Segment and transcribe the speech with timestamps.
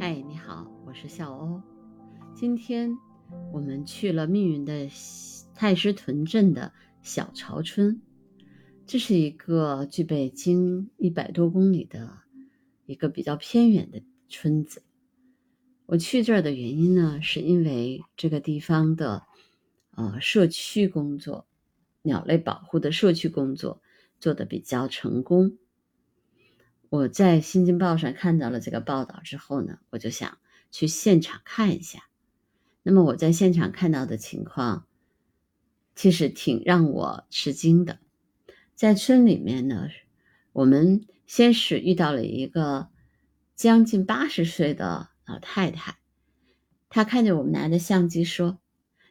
[0.00, 1.60] 嗨，你好，我是笑欧。
[2.34, 2.96] 今天
[3.52, 4.88] 我们去了密云的
[5.54, 8.00] 太师屯镇的小潮村，
[8.86, 12.16] 这是一个距北京一百多公里的
[12.86, 14.82] 一个比较偏远的村子。
[15.84, 19.24] 我去这儿的原因呢，是因为这个地方的
[19.90, 21.46] 呃社区工作，
[22.00, 23.82] 鸟类保护的社区工作
[24.18, 25.58] 做的比较成功。
[26.90, 30.38] 我在《新京报》上看到了这个报道之后呢，我就想
[30.72, 32.08] 去现场看一下。
[32.82, 34.86] 那么我在现场看到的情况，
[35.94, 38.00] 其实挺让我吃惊的。
[38.74, 39.86] 在村里面呢，
[40.52, 42.88] 我们先是遇到了一个
[43.54, 45.98] 将近八十岁的老太太，
[46.88, 48.58] 她看见我们拿着相机说：“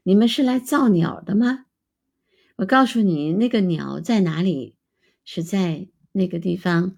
[0.03, 1.65] 你们是来造鸟的吗？
[2.57, 4.75] 我告诉你，那个鸟在哪里？
[5.23, 6.97] 是在那个地方。”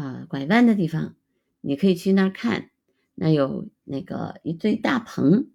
[0.00, 1.14] 啊，拐弯的地方，
[1.60, 2.70] 你可以去那儿看，
[3.14, 5.50] 那有那个一堆大棚，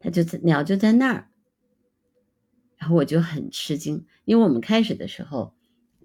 [0.00, 1.30] 它就在鸟就在那儿。
[2.76, 5.54] 然后我就很吃惊，因为我们开始的时候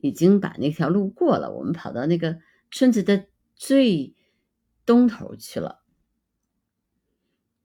[0.01, 4.15] 已经把那条路过了，我们跑到那个村子的最
[4.85, 5.81] 东头去了，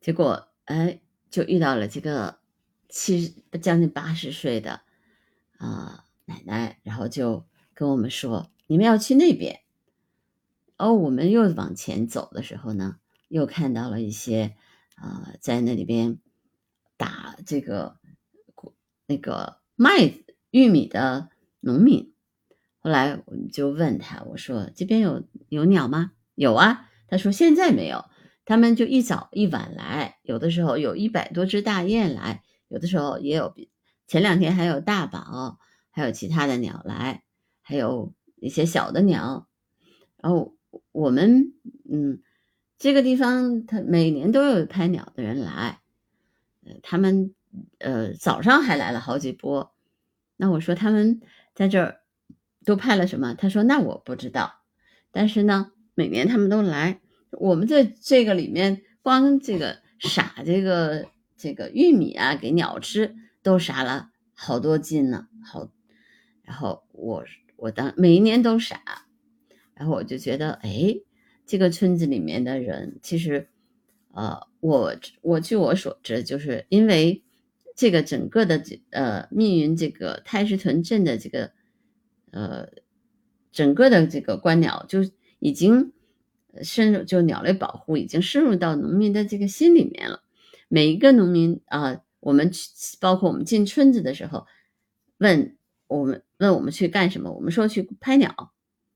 [0.01, 2.39] 结果哎，就遇到了这个
[2.89, 4.81] 七十将近八十岁的
[5.59, 9.61] 啊奶奶，然后就跟我们说：“你们要去那边。”
[10.77, 12.97] 哦，我们又往前走的时候呢，
[13.29, 14.57] 又看到了一些
[14.97, 16.19] 啊，在那里边
[16.97, 17.97] 打这个
[19.07, 20.13] 那个麦
[20.51, 21.29] 玉米的
[21.61, 22.13] 农民。
[22.81, 28.07] 后来我们就问他，我说：“这边有有鸟吗？”“有啊。”他说：“现在没有，
[28.45, 33.55] 他们就一早一晚来，有的时候有一百多只大雁来，有的时候也有，
[34.09, 35.59] 前两天还有大宝，
[35.93, 37.23] 还有其他的鸟来，
[37.63, 39.47] 还有一些小的鸟，
[40.17, 40.57] 然后。”
[40.93, 41.53] 我们
[41.91, 42.21] 嗯，
[42.79, 45.81] 这个地方他每年都有拍鸟的人来，
[46.65, 47.35] 呃，他们
[47.79, 49.75] 呃早上还来了好几波。
[50.37, 51.21] 那我说他们
[51.55, 52.01] 在这儿
[52.65, 53.35] 都拍了什么？
[53.35, 54.63] 他说那我不知道，
[55.13, 57.01] 但是呢，每年他们都来。
[57.31, 65.29] 我们这这个里面光这个撒这个这个玉米啊给鸟吃，都撒了好多斤呢。
[65.45, 65.69] 好，
[66.43, 67.25] 然后我
[67.57, 69.04] 我当每一年都撒。
[69.75, 70.95] 然后我就觉得，哎，
[71.47, 73.49] 这个村子里面的人，其实，
[74.13, 77.23] 呃，我我据我所知，就是因为
[77.75, 81.51] 这个整个的这呃密云这个太师屯镇的这个
[82.31, 82.69] 呃
[83.51, 85.01] 整个的这个观鸟就
[85.41, 85.93] 已经
[86.63, 90.23] 深入，就鸟类保护已经深入到农民的这个心里面了。
[90.69, 94.47] 每一个农民啊，我们去包括我们进村子的时候，
[95.19, 95.57] 问
[95.89, 98.54] 我们问我们去干什么，我们说去拍鸟。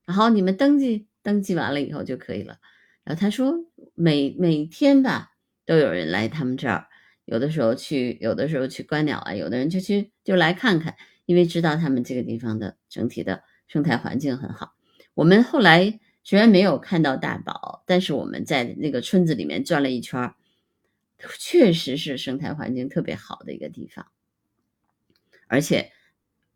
[0.09, 2.57] 然后你们登记登记完了以后就可以了。
[3.03, 3.53] 然后他说
[3.93, 5.33] 每每天吧
[5.67, 6.87] 都有人来他们这儿，
[7.25, 10.95] 有的时候去，有的时候去观鸟啊，有的人就去就来看看，
[11.27, 14.73] 因为知道他们这个地方的整体的生态环境很好。
[15.13, 20.33] 我们后来虽然没有看到大宝，但是我们在那个村子里面转了一圈，
[21.37, 24.07] 确实是生态环境特别好的一个地方。
[25.45, 25.91] 而且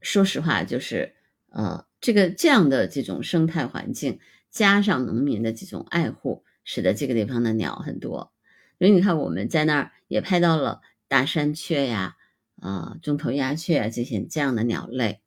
[0.01, 1.13] 说实话，就是
[1.51, 1.85] 呃。
[2.03, 4.19] 这个这样的这种生态环境，
[4.51, 8.33] 加上农民的这种爱护，使得这个地方的鸟很多。
[8.77, 12.17] 所以你看，我们在那儿也拍到了大山雀呀、
[12.59, 15.21] 啊中头鸦雀啊这些这样的鸟类。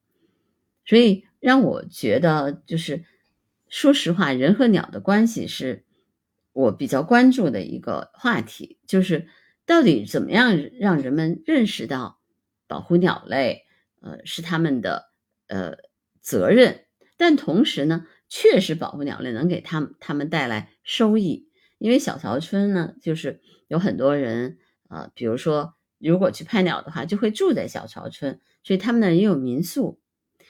[0.85, 3.07] 所以让我觉得，就是
[3.71, 5.87] 说实话，人和鸟的关系是
[6.53, 9.29] 我比较关注的一个话题，就是
[9.65, 12.21] 到底怎么样让人们认识到
[12.67, 13.65] 保护鸟类，
[14.03, 15.11] 呃，是他们的
[15.47, 15.86] 呃。
[16.27, 21.47] 责任，但同时呢，确实保护鸟类能给他们他们带来收益。
[21.79, 30.01] 因为小曹村呢，就是有很多人，呃，比如说如果去拍鸟的话，就会住在小曹村，所以他们那也有民宿。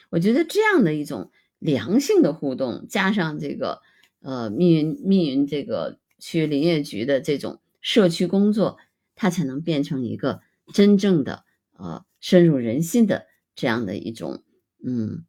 [0.09, 3.82] 我觉得这样的一种良性的互动，加上这个
[4.22, 8.79] 呃密云密云这个区林业局的这种社区工作，
[9.14, 10.40] 它才能变成一个
[10.72, 11.44] 真正的
[11.75, 14.43] 呃深入人心的这样的一种
[14.82, 15.26] 嗯。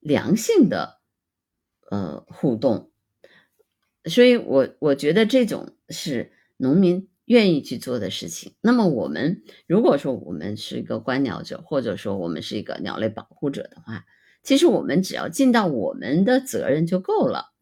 [0.00, 1.00] 良性的
[1.90, 2.92] 呃互动，
[4.04, 8.54] 所以我我觉得这种是农民愿意去做的事情。
[8.60, 14.04] 那么我们如果说我们是一个观鸟者，或者说我们是一个鸟类保护者的话，
[14.42, 17.52] 其实我们只要尽到我们的责任就够了。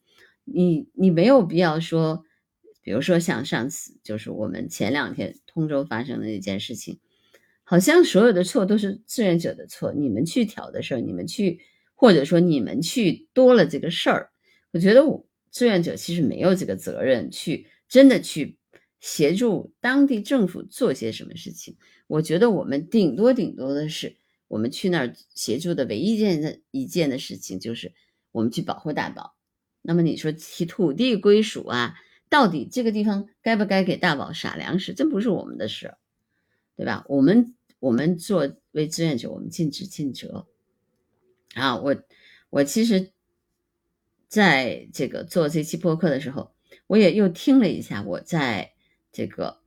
[0.45, 2.25] 你你没有必要说，
[2.83, 7.01] 比如说像上次就是我们前两天通州发生的那件事情，
[7.65, 11.61] 好像所有的错都是志愿者的错，你们去挑的事儿，你们去。
[11.97, 14.31] 或者说你们去多了这个事儿，
[14.71, 18.59] 我觉得我志愿者其实没有这个责任去真的去
[19.01, 21.77] 协助当地政府做些什么事情。
[22.07, 24.17] 我觉得我们顶多顶多的是，
[24.47, 27.93] 我们去那儿协助的唯一一件的一件的事情，就是
[28.31, 29.35] 我们去保护大宝。
[29.83, 31.95] 那么你说提土地归属啊，
[32.29, 35.95] 到底这个地方该不该给大宝撒粮食，真不是我们的事，
[36.77, 37.05] 对吧？
[37.09, 40.47] 我们我们作为志愿者，我们尽职尽责。
[41.57, 41.97] 啊，我
[42.51, 43.13] 我其实
[44.29, 46.53] 在这个做这期播客的时候，
[46.87, 48.73] 我也又听了一下我在
[49.11, 49.61] 这个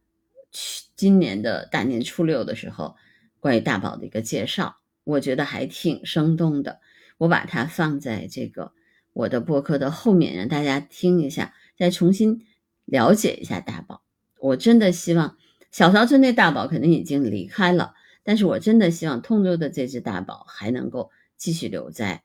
[0.51, 2.95] 去今年的大年初六的时候
[3.39, 6.80] 关于大宝的一个介绍，我觉得还挺生动的。
[7.18, 8.71] 我把它放在这个
[9.12, 12.45] 我的播客的后面，让大家听一下，再重新
[12.86, 14.03] 了解一下大宝。
[14.39, 15.38] 我真的希望
[15.71, 21.09] 小曹村那大宝肯定已经离开了，但是我真的希望通州的这只大宝还能够。
[21.39, 22.24] 继续留在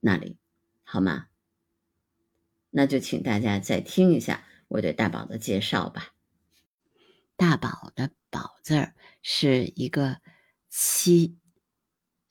[0.00, 0.38] 那里，
[0.82, 1.26] 好吗？
[2.70, 6.12] 那就请大家再听一下我对大宝的介绍吧。
[7.36, 10.20] 大宝的“宝”字儿是一个
[10.70, 11.36] 七，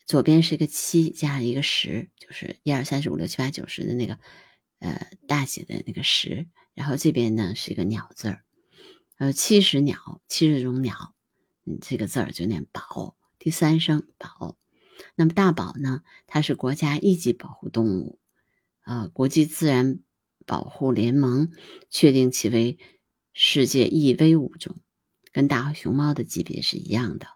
[0.05, 4.17] 左边是一个七，加上一个十，就是一二三四五六七八九十的那个
[4.79, 6.47] 呃大写的那个十。
[6.73, 8.43] 然后这边呢是一个鸟字儿，
[9.17, 11.13] 呃，七十鸟，七十种鸟，
[11.65, 14.57] 嗯，这个字儿就念“宝”，第三声“宝”。
[15.15, 16.01] 那么大宝呢？
[16.27, 18.19] 它是国家一级保护动物，
[18.85, 19.99] 呃，国际自然
[20.45, 21.51] 保护联盟
[21.89, 22.77] 确定其为
[23.33, 24.77] 世界易危物种，
[25.31, 27.27] 跟大熊猫的级别是一样的。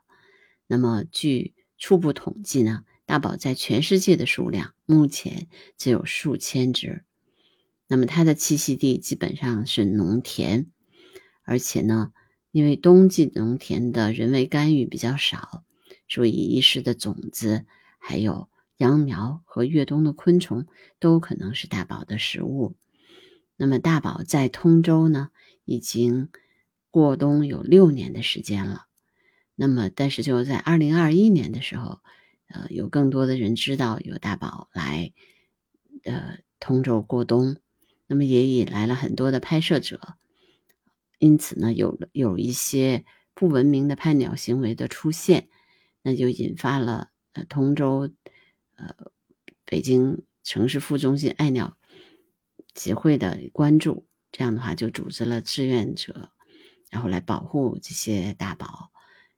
[0.68, 5.48] 那么据初步统计呢，大宝在全世界的数量目前
[5.78, 7.04] 只有数千只。
[7.88, 10.70] 那么它的栖息地基本上是农田，
[11.44, 12.12] 而且呢，
[12.52, 15.64] 因为冬季农田的人为干预比较少。
[16.08, 17.66] 所以，遗失的种子，
[18.00, 20.66] 还有秧苗和越冬的昆虫，
[21.00, 22.76] 都可能是大宝的食物。
[23.56, 25.30] 那么，大宝在通州呢，
[25.66, 26.30] 已经
[26.92, 28.86] 过冬有六年的时间了。
[29.56, 32.00] 那么，但是就在二零二一年的时候，
[32.48, 35.12] 呃，有更多的人知道有大宝来，
[36.04, 37.58] 呃，通州过冬。
[38.06, 40.16] 那么，也引来了很多的拍摄者，
[41.20, 45.50] 因此呢，有了有一些不文明的拍鸟行为的出现。
[46.08, 48.10] 那就引发了呃通州，
[48.76, 48.96] 呃
[49.66, 51.78] 北京城市副中心爱鸟
[52.76, 56.32] 协会的关注，这样的话就组织了志愿者，
[56.90, 58.90] 然后来保护这些大宝，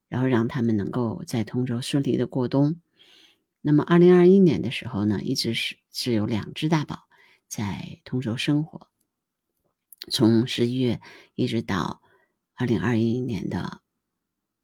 [0.10, 2.80] 然后让他们能够在通州顺利的过冬。
[3.62, 7.08] 那么二零二一年的时候呢，一直是是有两只大宝
[7.48, 8.88] 在通州生活，
[10.12, 11.02] 从十一月
[11.34, 12.04] 一直到
[12.54, 13.82] 二零二一年的，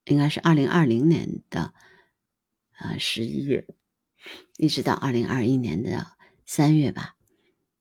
[0.06, 1.74] 应该是二零二零年的。
[2.78, 3.66] 呃，十一月
[4.58, 6.08] 一直到二零二一年的
[6.46, 7.16] 三月吧，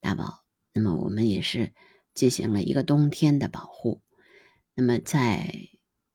[0.00, 0.44] 大宝。
[0.72, 1.72] 那么我们也是
[2.14, 4.02] 进行了一个冬天的保护。
[4.74, 5.68] 那么在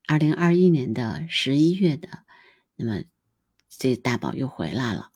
[0.07, 2.25] 二零二一年的十一月的，
[2.75, 3.03] 那么
[3.69, 5.11] 这大宝又回来了。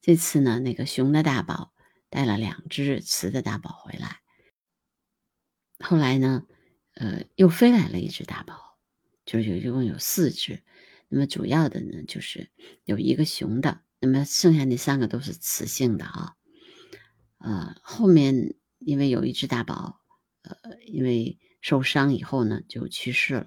[0.00, 1.72] 这次呢，那个雄的大宝
[2.08, 4.20] 带了两只雌的大宝回来。
[5.78, 6.46] 后来呢，
[6.94, 8.78] 呃，又飞来了一只大宝，
[9.24, 10.62] 就是有一共有四只。
[11.14, 12.50] 那么主要的呢，就是
[12.82, 16.34] 有一个雄的，那么剩下那三个都是雌性的啊。
[17.38, 20.00] 呃，后面因为有一只大宝，
[20.42, 23.46] 呃，因为受伤以后呢就去世了，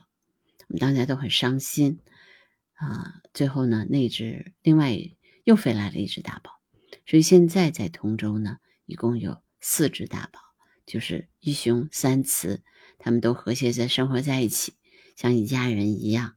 [0.70, 2.00] 我们大家都很伤心
[2.76, 3.22] 啊。
[3.34, 4.98] 最后呢，那只另外
[5.44, 6.62] 又飞来了一只大宝，
[7.06, 10.40] 所以现在在通州呢，一共有四只大宝，
[10.86, 12.64] 就是一雄三雌，
[12.98, 14.76] 他们都和谐在生活在一起，
[15.18, 16.37] 像一家人一样。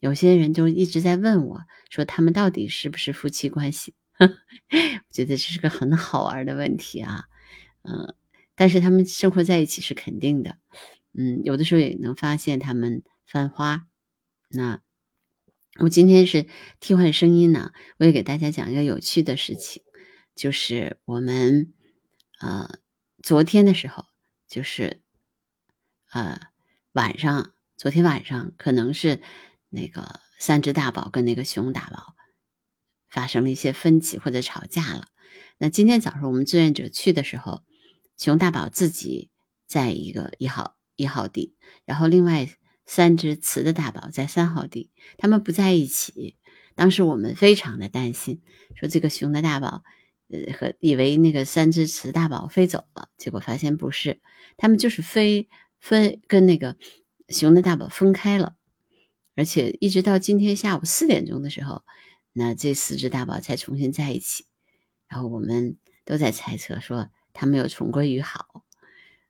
[0.00, 3.94] 有些人就一直在问我，说他们到底是不是夫妻关系？
[4.18, 7.24] 我觉得这是个很好玩的问题啊，
[7.82, 8.14] 嗯，
[8.54, 10.56] 但是他们生活在一起是肯定的，
[11.12, 13.86] 嗯，有的时候也能发现他们翻花。
[14.48, 14.80] 那
[15.78, 16.46] 我今天是
[16.80, 19.82] 替换声音呢，我也给大家讲一个有趣的事情，
[20.34, 21.72] 就是我们
[22.40, 22.78] 呃
[23.22, 24.06] 昨天的时候，
[24.48, 25.00] 就是
[26.10, 26.40] 呃
[26.92, 29.20] 晚上，昨天晚上可能是。
[29.70, 32.14] 那个三只大宝跟那个熊大宝
[33.08, 35.06] 发生了一些分歧或者吵架了。
[35.58, 37.62] 那今天早上我们志愿者去的时候，
[38.16, 39.30] 熊大宝自己
[39.66, 42.48] 在一个一号一号地，然后另外
[42.84, 46.36] 三只雌的大宝在三号地，他们不在一起。
[46.74, 48.42] 当时我们非常的担心，
[48.74, 49.84] 说这个熊的大宝，
[50.28, 54.20] 呃，和以为那个三只雌大宝飞走了，结果发现不是，
[54.56, 55.48] 他们就是飞
[55.78, 56.76] 分跟那个
[57.28, 58.54] 熊的大宝分开了。
[59.40, 61.82] 而且一直到今天下午四点钟的时候，
[62.34, 64.44] 那这四只大宝才重新在一起。
[65.08, 68.66] 然后我们都在猜测说，他们又重归于好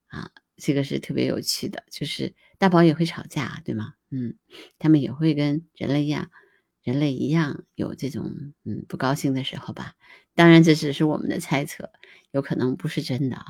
[0.09, 1.85] 啊，这个是特别有趣的。
[1.93, 3.95] 就是大宝也会吵架，对吗？
[4.11, 4.35] 嗯，
[4.81, 6.29] 他们也会跟人类一样，
[6.83, 9.95] 人类一样有这种嗯不高兴的时候吧。
[10.35, 11.93] 当然，这只是我们的猜测，
[12.33, 13.45] 有可能不是真的啊。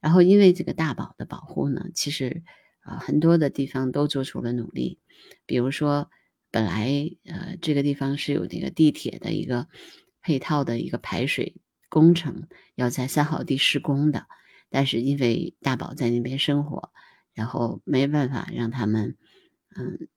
[0.00, 2.42] 然后，因为这个大宝的保护呢，其实
[2.88, 4.98] 啊很多的地方都做出了努力，
[5.46, 6.10] 比如说
[6.50, 6.88] 本来
[7.24, 9.68] 呃这个地方是有这个地铁的一个
[10.22, 11.56] 配套的一个排水
[11.88, 14.26] 工程要在三号地施工的，
[14.70, 16.90] 但是因为大宝在那边生活，
[17.34, 19.16] 然后没办法让他们。
[19.76, 20.08] 嗯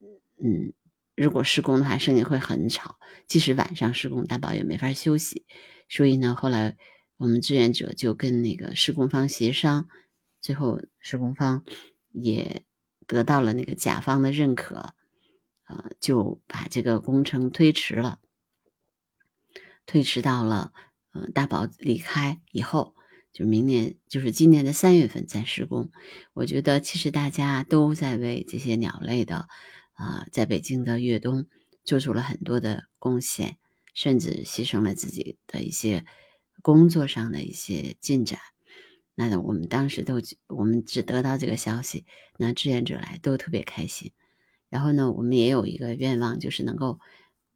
[0.44, 0.74] 嗯，
[1.16, 2.98] 如果施工的话，声音会很吵。
[3.28, 5.46] 即使晚上施工，大宝也没法休息。
[5.88, 6.78] 所以呢，后来
[7.18, 9.88] 我们志愿者就跟那个施工方协商，
[10.42, 11.64] 最后施工方
[12.12, 12.64] 也
[13.08, 14.94] 得到了那个甲方的认可，
[15.66, 18.20] 呃，就把这个工程推迟了，
[19.86, 20.74] 推迟到了
[21.14, 22.96] 嗯大宝离开以后。
[23.34, 25.90] 就明年，就是今年的三月份再施工。
[26.34, 29.48] 我觉得其实大家都在为这些鸟类的，
[29.94, 31.48] 啊，在北京的越冬
[31.86, 33.58] 做出了很多的贡献，
[33.94, 36.06] 甚至牺牲了自己的一些
[36.62, 38.38] 工作上的一些进展。
[39.16, 42.06] 那我们当时都，我们只得到这个消息，
[42.38, 44.12] 那志愿者来都特别开心。
[44.70, 47.00] 然后呢，我们也有一个愿望，就是能够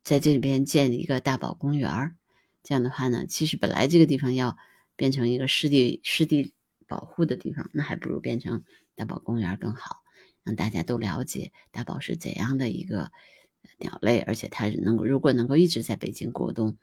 [0.03, 2.15] 在这里边建一个大宝公园儿。
[2.63, 4.57] 这样的话呢，其实本来这个地方要。
[4.97, 6.53] 变成一个湿地湿地
[6.87, 8.63] 保护的地方，那还不如变成
[8.95, 9.97] 大宝公园更好，
[10.45, 13.11] 让大家都了解大宝是怎样的一个
[13.77, 16.77] 鸟类，而且它能够如果能够一直在北京过冬，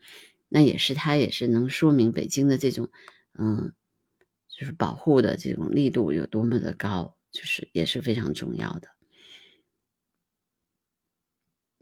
[0.51, 2.91] 那也是它也是能说明北京的这种
[3.33, 3.73] 嗯，
[4.63, 8.91] 就是保护的这种力度有多么的高，就是也是非常重要的。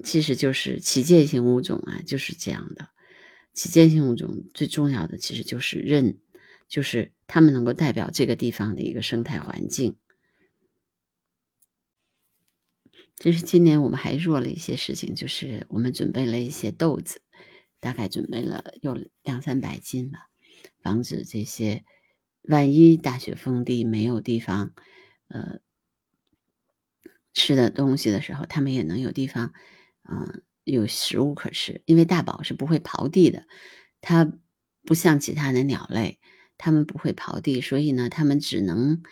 [0.03, 2.89] 其实就是旗舰性物种啊，就是这样的。
[3.53, 6.19] 旗舰性物种最重要的其实就是认，
[6.69, 9.99] 就是它们能够代表这个地方的一个生态环境。
[13.17, 17.21] 这是今年我们还做了一些事情，就是我们准备了一些豆子，
[17.79, 20.31] 大概准备了有两三百斤吧，
[20.81, 21.85] 防止这些
[22.43, 24.73] 万一大雪封地没有地方，
[25.29, 25.61] 呃，
[27.35, 29.53] 吃的东西的时候，它们也能有地方，
[30.11, 30.43] 嗯。
[30.65, 33.45] 有食物可吃，因为大宝是不会刨地的，
[34.03, 34.31] 它
[34.85, 36.21] 不像其他的鸟类，
[36.59, 39.03] 它们不会刨地，所以呢，它们只能，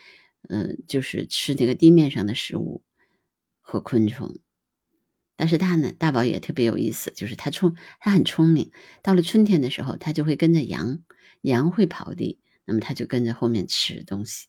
[0.49, 2.85] 嗯，就是吃这个地面上的食物
[3.61, 4.39] 和昆虫。
[5.37, 8.71] 但是它呢，大宝也特别有意思，就是它聪，它很聪明。
[9.03, 11.01] 到了春天的时候，它就会跟着羊，
[11.41, 12.39] 羊会刨地，
[12.69, 14.47] 那么它就跟着后面吃东西，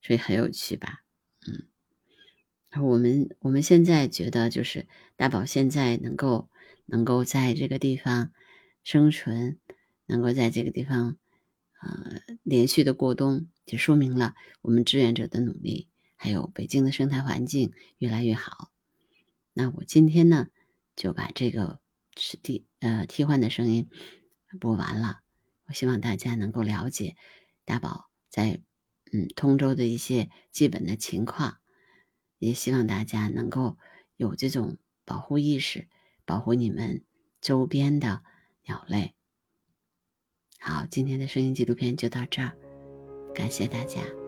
[0.00, 1.00] 所以很有趣吧，
[1.46, 1.66] 嗯。
[2.82, 6.48] 我们我们现在觉得，就是大宝现在能够
[6.86, 8.32] 能够在这个地方
[8.82, 9.58] 生存，
[10.06, 11.18] 能够在这个地方
[11.82, 18.70] 呃连续的过冬，就说明了我们志愿者的努力，还有北京的生态环境越来越好。
[19.52, 20.46] 那我今天呢
[20.96, 21.80] 就把这个
[22.16, 23.90] 是替呃替换的声音
[24.60, 25.21] 播完了。
[25.72, 27.16] 希望大家能够了解
[27.64, 28.60] 大宝在
[29.12, 31.58] 嗯通州的一些基本的情况。
[32.38, 33.78] 也希望大家能够
[34.16, 35.88] 有这种保护意识，
[36.24, 37.04] 保护你们
[37.40, 38.24] 周边的
[38.64, 39.14] 鸟类。
[40.58, 42.56] 好，今天的声音纪录片就到这儿，
[43.32, 44.21] 感谢大家。